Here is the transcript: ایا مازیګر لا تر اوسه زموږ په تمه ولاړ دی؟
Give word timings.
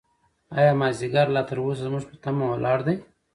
ایا 0.57 0.71
مازیګر 0.79 1.27
لا 1.35 1.41
تر 1.49 1.57
اوسه 1.61 1.81
زموږ 1.85 2.03
په 2.09 2.15
تمه 2.23 2.45
ولاړ 2.51 2.79
دی؟ 2.87 2.95